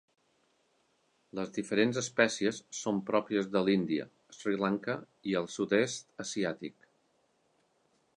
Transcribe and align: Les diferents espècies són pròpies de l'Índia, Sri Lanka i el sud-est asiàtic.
Les 1.39 1.51
diferents 1.57 1.99
espècies 2.01 2.61
són 2.77 3.01
pròpies 3.09 3.49
de 3.57 3.61
l'Índia, 3.67 4.07
Sri 4.37 4.57
Lanka 4.63 4.95
i 5.33 5.37
el 5.43 5.51
sud-est 5.57 6.11
asiàtic. 6.25 6.89